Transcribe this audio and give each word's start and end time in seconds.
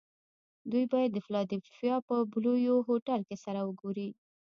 دوی 0.71 0.85
باید 0.93 1.11
د 1.13 1.17
فلادلفیا 1.25 1.95
په 2.07 2.15
بلوویو 2.31 2.85
هوټل 2.87 3.21
کې 3.27 3.35
سره 3.43 3.59
و 3.63 3.69
ګوري 3.81 4.09